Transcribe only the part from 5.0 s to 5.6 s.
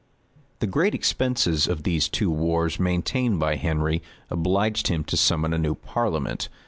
to summon a